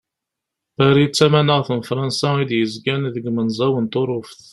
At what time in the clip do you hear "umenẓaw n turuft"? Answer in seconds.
3.29-4.41